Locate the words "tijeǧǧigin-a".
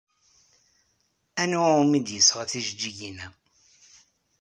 2.51-3.27